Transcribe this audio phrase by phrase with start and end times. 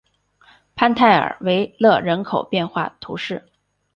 [0.75, 3.45] 潘泰尔维勒人口变化图示